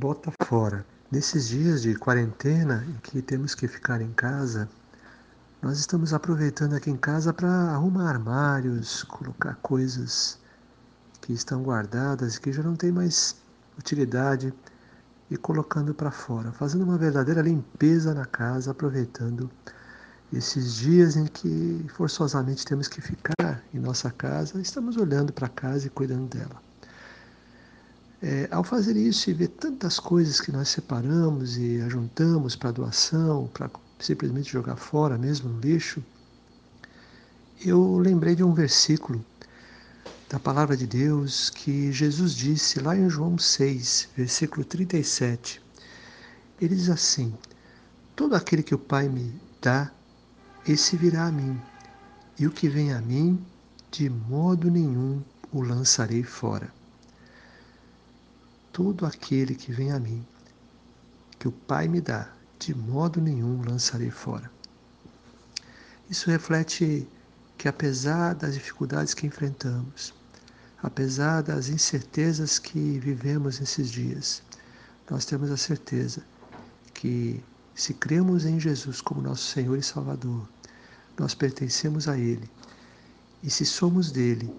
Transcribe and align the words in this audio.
bota 0.00 0.32
fora. 0.44 0.86
Nesses 1.12 1.48
dias 1.48 1.82
de 1.82 1.94
quarentena 1.94 2.86
em 2.88 2.94
que 3.02 3.20
temos 3.20 3.54
que 3.54 3.68
ficar 3.68 4.00
em 4.00 4.10
casa, 4.12 4.66
nós 5.60 5.78
estamos 5.78 6.14
aproveitando 6.14 6.72
aqui 6.72 6.90
em 6.90 6.96
casa 6.96 7.34
para 7.34 7.46
arrumar 7.46 8.08
armários, 8.08 9.04
colocar 9.04 9.56
coisas 9.56 10.38
que 11.20 11.34
estão 11.34 11.62
guardadas 11.62 12.38
que 12.38 12.50
já 12.50 12.62
não 12.62 12.74
tem 12.76 12.90
mais 12.90 13.36
utilidade 13.78 14.54
e 15.30 15.36
colocando 15.36 15.92
para 15.92 16.10
fora, 16.10 16.50
fazendo 16.50 16.84
uma 16.84 16.96
verdadeira 16.96 17.42
limpeza 17.42 18.14
na 18.14 18.24
casa, 18.24 18.70
aproveitando 18.70 19.50
esses 20.32 20.76
dias 20.76 21.14
em 21.14 21.26
que 21.26 21.84
forçosamente 21.90 22.64
temos 22.64 22.88
que 22.88 23.02
ficar 23.02 23.62
em 23.74 23.78
nossa 23.78 24.10
casa, 24.10 24.58
estamos 24.62 24.96
olhando 24.96 25.30
para 25.30 25.46
casa 25.46 25.88
e 25.88 25.90
cuidando 25.90 26.26
dela. 26.26 26.69
É, 28.22 28.46
ao 28.50 28.62
fazer 28.62 28.98
isso 28.98 29.30
e 29.30 29.32
ver 29.32 29.48
tantas 29.48 29.98
coisas 29.98 30.42
que 30.42 30.52
nós 30.52 30.68
separamos 30.68 31.56
e 31.56 31.80
ajuntamos 31.80 32.54
para 32.54 32.70
doação, 32.70 33.48
para 33.54 33.70
simplesmente 33.98 34.52
jogar 34.52 34.76
fora 34.76 35.16
mesmo 35.16 35.48
no 35.48 35.58
lixo, 35.58 36.04
eu 37.64 37.96
lembrei 37.96 38.34
de 38.34 38.44
um 38.44 38.52
versículo 38.52 39.24
da 40.28 40.38
palavra 40.38 40.76
de 40.76 40.86
Deus 40.86 41.48
que 41.48 41.90
Jesus 41.92 42.34
disse 42.34 42.78
lá 42.78 42.94
em 42.94 43.08
João 43.08 43.38
6, 43.38 44.10
versículo 44.14 44.66
37. 44.66 45.62
Ele 46.60 46.74
diz 46.74 46.90
assim: 46.90 47.32
Todo 48.14 48.34
aquele 48.34 48.62
que 48.62 48.74
o 48.74 48.78
Pai 48.78 49.08
me 49.08 49.32
dá, 49.62 49.90
esse 50.68 50.94
virá 50.94 51.24
a 51.24 51.32
mim, 51.32 51.58
e 52.38 52.46
o 52.46 52.50
que 52.50 52.68
vem 52.68 52.92
a 52.92 53.00
mim, 53.00 53.42
de 53.90 54.10
modo 54.10 54.70
nenhum 54.70 55.22
o 55.50 55.62
lançarei 55.62 56.22
fora 56.22 56.79
todo 58.72 59.06
aquele 59.06 59.54
que 59.54 59.72
vem 59.72 59.92
a 59.92 59.98
mim, 59.98 60.24
que 61.38 61.48
o 61.48 61.52
Pai 61.52 61.88
me 61.88 62.00
dá, 62.00 62.30
de 62.58 62.74
modo 62.74 63.20
nenhum 63.20 63.62
lançarei 63.62 64.10
fora. 64.10 64.50
Isso 66.08 66.30
reflete 66.30 67.08
que, 67.56 67.68
apesar 67.68 68.34
das 68.34 68.54
dificuldades 68.54 69.14
que 69.14 69.26
enfrentamos, 69.26 70.14
apesar 70.82 71.42
das 71.42 71.68
incertezas 71.68 72.58
que 72.58 72.98
vivemos 72.98 73.60
nesses 73.60 73.90
dias, 73.90 74.42
nós 75.10 75.24
temos 75.24 75.50
a 75.50 75.56
certeza 75.56 76.22
que, 76.94 77.42
se 77.74 77.94
cremos 77.94 78.44
em 78.44 78.60
Jesus 78.60 79.00
como 79.00 79.22
nosso 79.22 79.46
Senhor 79.52 79.78
e 79.78 79.82
Salvador, 79.82 80.46
nós 81.18 81.34
pertencemos 81.34 82.08
a 82.08 82.18
Ele. 82.18 82.50
E 83.42 83.48
se 83.48 83.64
somos 83.64 84.10
dele, 84.10 84.52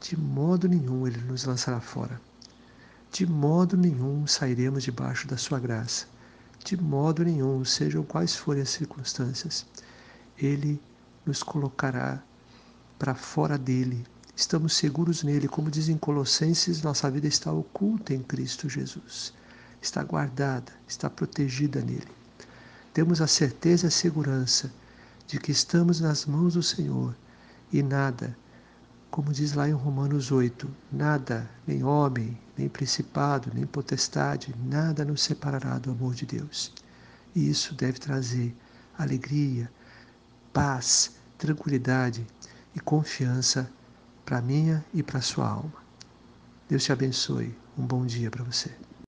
de 0.00 0.16
modo 0.16 0.68
nenhum 0.68 1.06
Ele 1.06 1.20
nos 1.22 1.44
lançará 1.44 1.80
fora. 1.80 2.20
De 3.12 3.26
modo 3.26 3.76
nenhum 3.76 4.26
sairemos 4.26 4.82
debaixo 4.82 5.28
da 5.28 5.36
sua 5.36 5.60
graça. 5.60 6.06
De 6.64 6.80
modo 6.80 7.22
nenhum, 7.22 7.62
sejam 7.62 8.02
quais 8.02 8.34
forem 8.34 8.62
as 8.62 8.70
circunstâncias, 8.70 9.66
Ele 10.38 10.80
nos 11.26 11.42
colocará 11.42 12.22
para 12.98 13.14
fora 13.14 13.58
dele. 13.58 14.06
Estamos 14.34 14.74
seguros 14.74 15.22
nele, 15.22 15.46
como 15.46 15.70
dizem 15.70 15.98
Colossenses, 15.98 16.80
nossa 16.80 17.10
vida 17.10 17.26
está 17.26 17.52
oculta 17.52 18.14
em 18.14 18.22
Cristo 18.22 18.66
Jesus. 18.66 19.34
Está 19.82 20.02
guardada, 20.02 20.72
está 20.88 21.10
protegida 21.10 21.82
nele. 21.82 22.08
Temos 22.94 23.20
a 23.20 23.26
certeza 23.26 23.84
e 23.84 23.88
a 23.88 23.90
segurança 23.90 24.72
de 25.26 25.38
que 25.38 25.52
estamos 25.52 26.00
nas 26.00 26.24
mãos 26.24 26.54
do 26.54 26.62
Senhor 26.62 27.14
e 27.70 27.82
nada, 27.82 28.34
como 29.12 29.30
diz 29.30 29.52
lá 29.52 29.68
em 29.68 29.72
Romanos 29.72 30.32
8, 30.32 30.66
nada, 30.90 31.46
nem 31.66 31.84
homem, 31.84 32.40
nem 32.56 32.66
principado, 32.66 33.50
nem 33.52 33.66
potestade, 33.66 34.54
nada 34.64 35.04
nos 35.04 35.22
separará 35.22 35.78
do 35.78 35.90
amor 35.90 36.14
de 36.14 36.24
Deus. 36.24 36.72
E 37.34 37.50
isso 37.50 37.74
deve 37.74 37.98
trazer 37.98 38.56
alegria, 38.96 39.70
paz, 40.50 41.12
tranquilidade 41.36 42.26
e 42.74 42.80
confiança 42.80 43.70
para 44.24 44.40
minha 44.40 44.82
e 44.94 45.02
para 45.02 45.20
sua 45.20 45.46
alma. 45.46 45.84
Deus 46.66 46.82
te 46.82 46.90
abençoe. 46.90 47.54
Um 47.76 47.86
bom 47.86 48.06
dia 48.06 48.30
para 48.30 48.44
você. 48.44 48.70